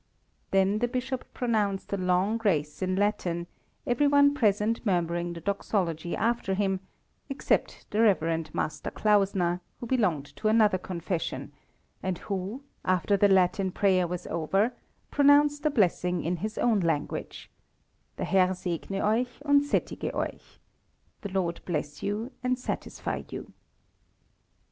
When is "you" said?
22.01-22.31, 23.29-23.53